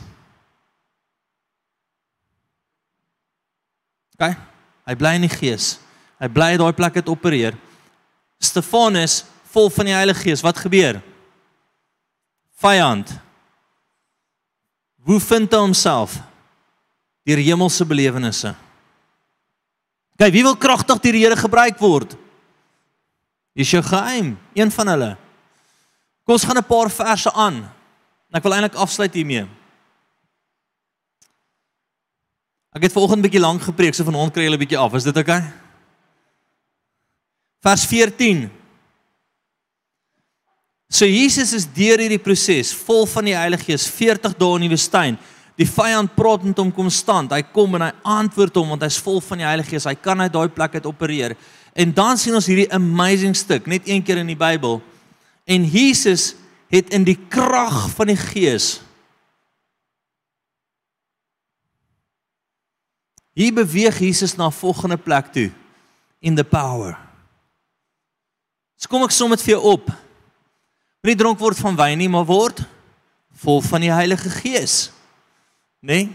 Kyk, 4.20 4.40
hy 4.90 4.96
bly 5.00 5.14
in 5.16 5.28
die 5.28 5.32
Gees. 5.32 5.78
Hy 6.20 6.28
bly 6.34 6.56
daai 6.60 6.74
plek 6.76 6.98
het 7.00 7.12
opereer. 7.12 7.56
Stefanus 8.42 9.22
vol 9.54 9.70
van 9.72 9.88
die 9.88 9.96
Heilige 9.96 10.26
Gees. 10.26 10.44
Wat 10.44 10.58
gebeur? 10.60 11.00
Vyand. 12.60 13.14
Hoe 15.08 15.20
vind 15.24 15.54
hy 15.54 15.62
homself? 15.62 16.18
Deur 17.24 17.40
hemelse 17.40 17.86
belewennisse. 17.88 18.56
Kyk, 20.20 20.34
wie 20.36 20.44
wil 20.44 20.58
kragtig 20.60 21.00
deur 21.00 21.16
die 21.16 21.24
Here 21.24 21.38
gebruik 21.40 21.80
word? 21.80 22.18
Is 23.54 23.72
jou 23.72 23.84
geheim, 23.84 24.38
een 24.54 24.72
van 24.72 24.88
hulle. 24.88 25.18
Kom 26.24 26.34
ons 26.34 26.44
gaan 26.44 26.58
'n 26.58 26.68
paar 26.68 26.90
verse 26.90 27.32
aan. 27.34 27.56
En 28.30 28.38
ek 28.38 28.44
wil 28.44 28.54
eintlik 28.54 28.76
afsluit 28.76 29.14
hiermee. 29.14 29.48
Ek 32.76 32.84
het 32.84 32.92
vanoggend 32.92 33.20
'n 33.20 33.28
bietjie 33.28 33.42
lank 33.42 33.62
gepreek, 33.62 33.96
so 33.96 34.04
vanaand 34.04 34.34
kry 34.34 34.44
jy 34.44 34.54
'n 34.54 34.60
bietjie 34.60 34.78
af. 34.78 34.94
Is 34.94 35.04
dit 35.04 35.18
oukei? 35.18 35.38
Okay? 35.38 35.54
Vers 37.60 37.84
14. 37.86 38.48
So 40.90 41.06
Jesus 41.06 41.52
is 41.54 41.68
deur 41.70 42.00
hierdie 42.00 42.22
proses 42.22 42.72
vol 42.74 43.06
van 43.06 43.28
die 43.28 43.36
Heilige 43.36 43.68
Gees 43.68 43.88
40 43.92 44.34
dae 44.40 44.56
in 44.56 44.62
die 44.66 44.72
woestyn. 44.72 45.20
Die 45.60 45.68
vyand 45.68 46.16
praat 46.16 46.46
met 46.48 46.58
hom 46.58 46.72
konstant. 46.72 47.34
Hy 47.36 47.44
kom 47.52 47.76
en 47.76 47.82
hy 47.82 47.92
antwoord 48.08 48.56
hom 48.56 48.70
want 48.74 48.86
hy's 48.88 48.98
vol 49.04 49.20
van 49.22 49.38
die 49.38 49.46
Heilige 49.46 49.76
Gees. 49.76 49.86
Hy 49.86 49.96
kan 50.00 50.24
uit 50.24 50.34
daai 50.34 50.48
plek 50.48 50.80
uit 50.80 50.88
opereer. 50.90 51.36
En 51.74 51.94
dan 51.94 52.18
sien 52.18 52.34
ons 52.34 52.46
hierdie 52.46 52.72
amazing 52.74 53.36
stuk 53.36 53.66
net 53.66 53.88
een 53.88 54.04
keer 54.04 54.18
in 54.18 54.28
die 54.28 54.40
Bybel. 54.40 54.82
En 55.46 55.66
Jesus 55.66 56.36
het 56.70 56.94
in 56.94 57.04
die 57.04 57.18
krag 57.30 57.90
van 57.98 58.08
die 58.08 58.20
Gees 58.20 58.80
Hier 63.40 63.54
beweeg 63.56 64.00
Jesus 64.00 64.36
na 64.36 64.48
'n 64.48 64.52
volgende 64.52 64.98
plek 64.98 65.32
toe 65.32 65.52
in 66.20 66.36
the 66.36 66.44
power. 66.44 66.98
So 68.76 68.88
kom 68.88 69.04
ek 69.04 69.12
som 69.12 69.30
dit 69.30 69.42
vir 69.42 69.54
jou 69.54 69.64
op. 69.64 69.88
Moenie 71.02 71.20
dronk 71.20 71.40
word 71.40 71.58
van 71.58 71.76
wyn 71.76 71.98
nie, 71.98 72.10
maar 72.10 72.26
word 72.26 72.60
vol 73.32 73.62
van 73.62 73.82
die 73.82 73.92
Heilige 73.92 74.30
Gees. 74.30 74.92
Né? 75.80 75.88
Nee? 75.88 76.12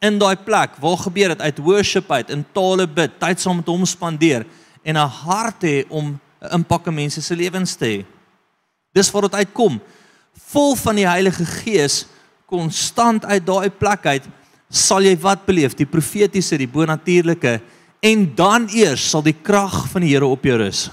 In 0.00 0.18
daai 0.18 0.36
plek 0.36 0.76
waar 0.80 0.96
gebeur 0.96 1.28
dit 1.28 1.40
uit 1.40 1.58
worship 1.58 2.10
uit, 2.10 2.30
in 2.30 2.44
tale 2.52 2.86
bid, 2.86 3.20
tyd 3.20 3.40
saam 3.40 3.56
met 3.56 3.66
hom 3.66 3.86
spandeer 3.86 4.46
en 4.84 4.96
'n 4.96 5.08
hart 5.08 5.62
hê 5.64 5.84
om 5.88 6.20
'n 6.40 6.54
impak 6.54 6.86
in 6.86 6.94
mense 6.94 7.22
se 7.22 7.34
lewens 7.34 7.74
te 7.74 7.84
hê. 7.84 8.04
Dis 8.92 9.10
waar 9.10 9.22
dit 9.22 9.34
uitkom. 9.34 9.80
Vol 10.52 10.76
van 10.76 10.94
die 10.94 11.08
Heilige 11.08 11.44
Gees, 11.44 12.06
konstant 12.46 13.24
uit 13.24 13.46
daai 13.46 13.70
plek 13.70 14.06
uit, 14.06 14.24
sal 14.70 15.02
jy 15.02 15.16
wat 15.18 15.46
beleef? 15.46 15.74
Die 15.74 15.86
profetiese, 15.86 16.58
die 16.58 16.68
bonatuurlike 16.68 17.60
en 18.04 18.34
dan 18.36 18.68
eers 18.68 19.10
sal 19.10 19.22
die 19.22 19.36
krag 19.42 19.88
van 19.88 20.04
die 20.04 20.12
Here 20.12 20.26
op 20.26 20.44
jou 20.44 20.58
rus. 20.60 20.90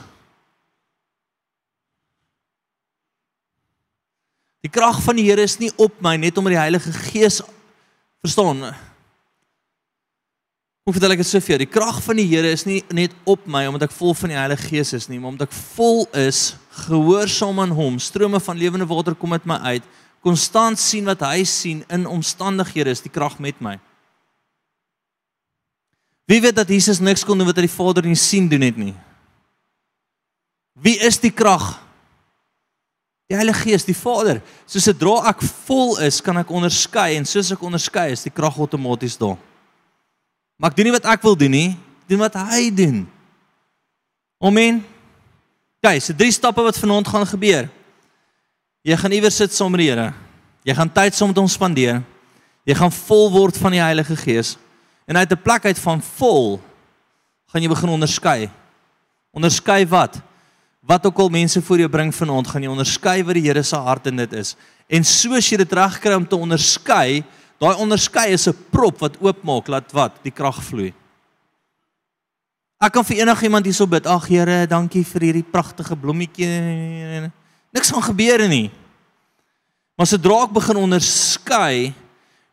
Die 4.62 4.70
krag 4.72 5.02
van 5.04 5.18
die 5.18 5.26
Here 5.26 5.42
is 5.42 5.58
nie 5.60 5.72
op 5.76 5.98
my 6.02 6.16
net 6.22 6.38
omdat 6.38 6.56
die 6.56 6.62
Heilige 6.62 6.94
Gees 6.94 7.42
verstaan. 8.22 8.72
Hoe 10.82 10.96
vertel 10.96 11.14
ek 11.14 11.22
dit 11.22 11.30
so 11.30 11.42
vir 11.44 11.54
jou? 11.54 11.60
Die 11.62 11.70
krag 11.70 12.00
van 12.02 12.18
die 12.18 12.26
Here 12.26 12.50
is 12.50 12.64
nie 12.66 12.80
net 12.90 13.14
op 13.30 13.44
my 13.46 13.68
omdat 13.70 13.86
ek 13.86 13.94
vol 13.94 14.16
van 14.18 14.32
die 14.34 14.40
Heilige 14.40 14.72
Gees 14.72 14.96
is 14.98 15.06
nie, 15.12 15.20
maar 15.22 15.36
omdat 15.36 15.52
ek 15.52 15.58
vol 15.76 16.08
is, 16.18 16.56
gehoorsaam 16.88 17.62
aan 17.62 17.76
hom, 17.78 18.00
strome 18.02 18.40
van 18.42 18.58
lewende 18.58 18.88
water 18.90 19.14
kom 19.14 19.36
uit 19.36 19.46
my 19.46 19.60
uit, 19.76 19.86
konstant 20.26 20.82
sien 20.82 21.06
wat 21.06 21.22
hy 21.28 21.44
sien 21.46 21.84
in 21.94 22.08
omstandighede 22.10 22.96
is 22.96 23.04
die 23.06 23.14
krag 23.14 23.38
met 23.44 23.62
my. 23.62 23.76
Wie 26.26 26.40
weet 26.42 26.58
dat 26.58 26.70
Jesus 26.70 27.02
niks 27.04 27.26
kon 27.28 27.38
doen 27.38 27.50
wat 27.52 27.62
hy 27.62 27.68
die 27.68 27.76
Vader 27.76 28.08
nie 28.08 28.18
sien 28.18 28.50
doen 28.50 28.66
het 28.66 28.78
nie. 28.80 28.96
Wie 30.82 30.96
is 31.04 31.20
die 31.22 31.34
krag? 31.34 31.76
Die 33.30 33.38
Heilige 33.38 33.68
Gees, 33.68 33.86
die 33.86 33.98
Vader. 33.98 34.42
So 34.66 34.82
sodra 34.82 35.30
ek 35.30 35.46
vol 35.68 36.00
is, 36.02 36.24
kan 36.26 36.42
ek 36.42 36.50
onderskei 36.50 37.20
en 37.20 37.28
soos 37.30 37.54
ek 37.54 37.70
onderskei, 37.70 38.10
is 38.16 38.26
die 38.26 38.34
krag 38.34 38.58
outomaties 38.58 39.20
daar. 39.22 39.38
Maar 40.62 40.70
ek 40.70 40.78
doen 40.78 40.92
nie 40.92 40.94
wat 40.94 41.08
ek 41.10 41.24
wil 41.26 41.36
doen 41.38 41.54
nie, 41.56 41.70
doen 42.06 42.22
wat 42.22 42.36
hy 42.38 42.68
doen. 42.70 43.00
Amen. 44.46 44.84
Kyk, 45.82 46.04
so 46.06 46.14
drie 46.14 46.30
stappe 46.34 46.62
wat 46.62 46.78
vanaand 46.78 47.10
gaan 47.10 47.26
gebeur. 47.26 47.70
Jy 48.86 48.98
gaan 49.02 49.16
iewers 49.18 49.40
sit 49.42 49.54
saam 49.54 49.74
met 49.74 49.82
die 49.82 49.90
Here. 49.90 50.12
Jy 50.62 50.78
gaan 50.78 50.94
tyd 50.94 51.18
saam 51.18 51.34
met 51.34 51.42
hom 51.42 51.50
spandeer. 51.50 52.04
Jy 52.70 52.78
gaan 52.78 52.94
vol 52.94 53.32
word 53.34 53.58
van 53.58 53.74
die 53.74 53.82
Heilige 53.82 54.14
Gees. 54.22 54.54
En 55.10 55.18
uit 55.18 55.32
'n 55.34 55.42
plek 55.42 55.66
uit 55.66 55.80
van 55.80 56.02
vol 56.02 56.62
gaan 57.50 57.62
jy 57.62 57.68
begin 57.68 57.90
onderskei. 57.90 58.50
Onderskei 59.34 59.88
wat? 59.88 60.22
wat 60.82 61.06
ook 61.06 61.20
al 61.20 61.30
mense 61.30 61.62
voor 61.62 61.78
jou 61.78 61.90
bring 61.90 62.14
vanaand, 62.16 62.48
gaan 62.48 62.64
jy 62.66 62.72
onderskei 62.72 63.22
wat 63.24 63.38
die 63.38 63.46
Here 63.46 63.64
se 63.64 63.78
hart 63.78 64.08
in 64.10 64.18
dit 64.24 64.34
is. 64.34 64.56
En 64.90 65.06
soos 65.06 65.50
jy 65.52 65.60
dit 65.62 65.74
regkry 65.78 66.16
om 66.18 66.26
te 66.28 66.36
onderskei, 66.36 67.22
daai 67.62 67.78
onderskei 67.78 68.34
is 68.34 68.48
'n 68.50 68.58
prop 68.72 69.00
wat 69.00 69.22
oopmaak 69.22 69.68
laat 69.68 69.92
wat 69.94 70.24
die 70.24 70.34
krag 70.34 70.58
vloei. 70.64 70.94
Ek 72.82 72.94
kan 72.94 73.06
vir 73.06 73.22
enigiemand 73.22 73.66
hierso 73.66 73.86
bid, 73.86 74.08
ag 74.08 74.28
Here, 74.28 74.66
dankie 74.66 75.04
vir 75.06 75.22
hierdie 75.22 75.46
pragtige 75.46 75.96
blommetjie. 75.96 77.30
Niks 77.72 77.92
gaan 77.92 78.02
gebeur 78.02 78.48
nie. 78.48 78.72
Maar 79.96 80.08
sodra 80.08 80.44
ek 80.44 80.54
begin 80.54 80.78
onderskei, 80.78 81.94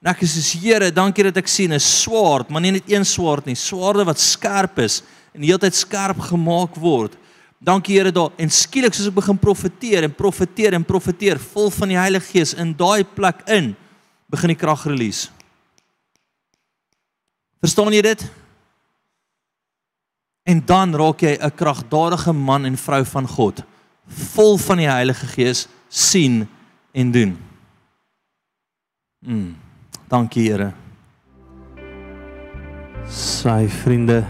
en 0.03 0.11
ek 0.11 0.21
sê 0.21 0.59
Here, 0.61 0.91
dankie 0.93 1.25
dat 1.25 1.39
ek 1.39 1.49
sien 1.49 1.73
'n 1.73 1.81
swaard, 1.81 2.51
maar 2.51 2.61
nie 2.61 2.73
net 2.73 2.85
een 2.87 3.05
swaard 3.05 3.47
nie, 3.47 3.55
swaarde 3.55 4.05
wat 4.05 4.21
skerp 4.21 4.79
is 4.79 5.03
en 5.33 5.43
heeltyd 5.43 5.75
skerp 5.75 6.21
gemaak 6.21 6.77
word. 6.77 7.17
Dankie 7.59 7.97
Here 7.97 8.13
daar 8.13 8.31
en 8.37 8.51
skielik 8.51 8.93
soos 8.93 9.09
ek 9.09 9.15
begin 9.15 9.39
profeteer 9.39 10.05
en 10.05 10.13
profeteer 10.13 10.75
en 10.75 10.85
profeteer 10.85 11.39
vol 11.39 11.71
van 11.71 11.89
die 11.89 11.97
Heilige 11.97 12.33
Gees 12.33 12.55
in 12.55 12.77
daai 12.77 13.03
plek 13.05 13.49
in 13.49 13.75
begin 14.31 14.53
die 14.53 14.59
krag 14.59 14.85
release. 14.87 15.31
Verstaan 17.61 17.93
jy 17.93 18.03
dit? 18.07 18.25
En 20.49 20.63
dan 20.65 20.95
raak 20.95 21.21
jy 21.21 21.37
'n 21.37 21.55
kragdadige 21.55 22.33
man 22.33 22.65
en 22.65 22.77
vrou 22.77 23.05
van 23.05 23.29
God, 23.29 23.63
vol 24.07 24.57
van 24.59 24.77
die 24.77 24.89
Heilige 24.89 25.27
Gees, 25.27 25.69
sien 25.89 26.49
en 26.93 27.11
doen. 27.11 27.39
Mm. 29.19 29.57
Dankie 30.09 30.51
Here. 30.51 30.73
Sy 33.09 33.69
vriende 33.69 34.25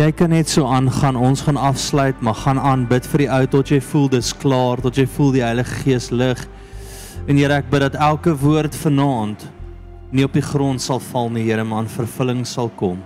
Jy 0.00 0.12
kan 0.16 0.30
net 0.32 0.48
so 0.48 0.64
aangaan. 0.64 1.16
Ons 1.18 1.42
gaan 1.44 1.58
afsluit, 1.60 2.20
maar 2.24 2.34
gaan 2.34 2.58
aan 2.58 2.86
bid 2.88 3.04
vir 3.10 3.24
die 3.24 3.28
ou 3.28 3.42
tot 3.52 3.68
jy 3.68 3.80
voel 3.84 4.06
dis 4.08 4.30
klaar, 4.32 4.80
tot 4.80 4.96
jy 4.96 5.04
voel 5.16 5.34
die 5.34 5.42
Heilige 5.44 5.82
Gees 5.82 6.08
lig. 6.14 6.40
En 7.28 7.36
Here, 7.36 7.52
ek 7.60 7.68
bid 7.70 7.82
dat 7.84 7.98
elke 8.00 8.32
woord 8.36 8.76
vanaand 8.80 9.44
nie 10.10 10.24
op 10.26 10.34
die 10.34 10.42
grond 10.42 10.82
sal 10.82 10.98
val 11.10 11.28
nie, 11.30 11.44
Here, 11.46 11.64
maar 11.64 11.84
in 11.84 11.92
vervulling 11.92 12.42
sal 12.48 12.70
kom. 12.80 13.02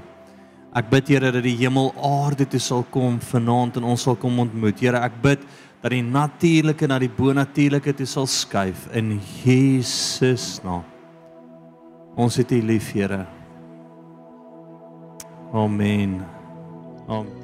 Ek 0.75 0.89
bid 0.91 1.11
Here 1.13 1.33
dat 1.35 1.45
die 1.45 1.57
hemel 1.59 1.91
aarde 1.99 2.47
toe 2.49 2.63
sal 2.63 2.87
kom 2.95 3.19
vanaand 3.23 3.79
en 3.79 3.91
ons 3.93 4.07
sal 4.07 4.17
kom 4.21 4.39
ontmoet. 4.47 4.81
Here, 4.81 5.03
ek 5.03 5.21
bid 5.23 5.45
dat 5.83 5.93
die 5.93 6.03
natuurlike 6.07 6.89
na 6.89 6.99
die 7.03 7.13
bonatuurlike 7.13 7.93
toe 7.99 8.09
sal 8.09 8.29
skuif 8.31 8.87
in 8.97 9.19
Jesus 9.43 10.57
naam. 10.65 10.87
Ons 12.15 12.39
het 12.39 12.55
U 12.55 12.61
lief, 12.63 12.93
Here. 12.95 13.25
Amen. 15.55 16.23
Um, 17.11 17.44